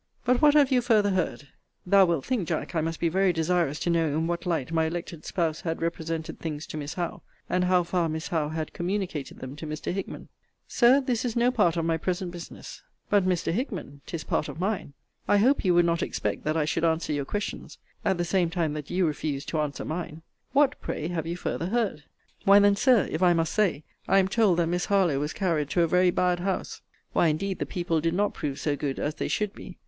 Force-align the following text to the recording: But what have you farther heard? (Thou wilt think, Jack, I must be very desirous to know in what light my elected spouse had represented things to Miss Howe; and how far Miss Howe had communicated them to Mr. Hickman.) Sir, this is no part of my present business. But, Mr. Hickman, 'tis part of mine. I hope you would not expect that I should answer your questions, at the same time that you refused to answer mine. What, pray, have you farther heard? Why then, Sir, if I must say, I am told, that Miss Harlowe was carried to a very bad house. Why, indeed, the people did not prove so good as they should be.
But 0.25 0.41
what 0.41 0.55
have 0.55 0.71
you 0.71 0.81
farther 0.81 1.11
heard? 1.11 1.49
(Thou 1.85 2.07
wilt 2.07 2.25
think, 2.25 2.47
Jack, 2.47 2.73
I 2.73 2.81
must 2.81 2.99
be 2.99 3.07
very 3.07 3.31
desirous 3.31 3.79
to 3.81 3.89
know 3.91 4.07
in 4.07 4.25
what 4.25 4.47
light 4.47 4.71
my 4.71 4.85
elected 4.85 5.25
spouse 5.25 5.61
had 5.61 5.79
represented 5.79 6.39
things 6.39 6.65
to 6.65 6.77
Miss 6.77 6.95
Howe; 6.95 7.21
and 7.47 7.65
how 7.65 7.83
far 7.83 8.09
Miss 8.09 8.29
Howe 8.29 8.49
had 8.49 8.73
communicated 8.73 9.37
them 9.37 9.55
to 9.57 9.67
Mr. 9.67 9.93
Hickman.) 9.93 10.29
Sir, 10.67 11.01
this 11.01 11.23
is 11.23 11.35
no 11.35 11.51
part 11.51 11.77
of 11.77 11.85
my 11.85 11.97
present 11.97 12.31
business. 12.31 12.81
But, 13.11 13.27
Mr. 13.27 13.51
Hickman, 13.53 14.01
'tis 14.07 14.23
part 14.23 14.49
of 14.49 14.59
mine. 14.59 14.93
I 15.27 15.37
hope 15.37 15.63
you 15.63 15.75
would 15.75 15.85
not 15.85 16.01
expect 16.01 16.45
that 16.45 16.57
I 16.57 16.65
should 16.65 16.83
answer 16.83 17.13
your 17.13 17.23
questions, 17.25 17.77
at 18.03 18.17
the 18.17 18.25
same 18.25 18.49
time 18.49 18.73
that 18.73 18.89
you 18.89 19.05
refused 19.05 19.49
to 19.49 19.59
answer 19.61 19.85
mine. 19.85 20.23
What, 20.51 20.81
pray, 20.81 21.09
have 21.09 21.27
you 21.27 21.37
farther 21.37 21.67
heard? 21.67 22.05
Why 22.43 22.57
then, 22.57 22.75
Sir, 22.75 23.07
if 23.11 23.21
I 23.21 23.33
must 23.33 23.53
say, 23.53 23.83
I 24.07 24.17
am 24.17 24.27
told, 24.29 24.57
that 24.57 24.65
Miss 24.65 24.85
Harlowe 24.85 25.19
was 25.19 25.31
carried 25.31 25.69
to 25.69 25.81
a 25.83 25.87
very 25.87 26.09
bad 26.09 26.39
house. 26.39 26.81
Why, 27.13 27.27
indeed, 27.27 27.59
the 27.59 27.67
people 27.67 28.01
did 28.01 28.15
not 28.15 28.33
prove 28.33 28.59
so 28.59 28.75
good 28.75 28.97
as 28.97 29.13
they 29.13 29.27
should 29.27 29.53
be. 29.53 29.77